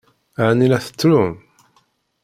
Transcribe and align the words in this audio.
Ɛni 0.47 0.67
la 0.69 0.79
tettrum? 0.85 1.31